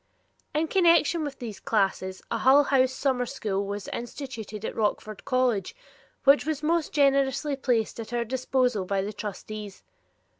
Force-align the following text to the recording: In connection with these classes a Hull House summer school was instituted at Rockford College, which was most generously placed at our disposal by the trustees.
In 0.55 0.67
connection 0.67 1.23
with 1.23 1.37
these 1.37 1.59
classes 1.59 2.23
a 2.31 2.39
Hull 2.39 2.63
House 2.63 2.91
summer 2.91 3.27
school 3.27 3.67
was 3.67 3.87
instituted 3.89 4.65
at 4.65 4.75
Rockford 4.75 5.25
College, 5.25 5.75
which 6.23 6.43
was 6.43 6.63
most 6.63 6.91
generously 6.91 7.55
placed 7.55 7.99
at 7.99 8.11
our 8.11 8.25
disposal 8.25 8.83
by 8.83 9.03
the 9.03 9.13
trustees. 9.13 9.83